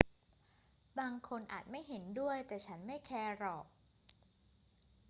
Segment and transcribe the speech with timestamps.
[0.99, 3.65] บางคนอาจไม่เห็นด้วย แต่ฉันไม่แคร์หรอก